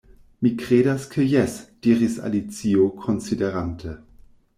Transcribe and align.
"Mi 0.43 0.51
kredas 0.61 1.03
ke 1.11 1.25
jes," 1.33 1.57
diris 1.87 2.15
Alicio, 2.29 2.87
konsiderante. 3.03 3.93